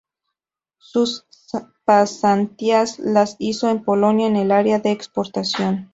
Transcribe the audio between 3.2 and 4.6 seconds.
hizo en Polonia en el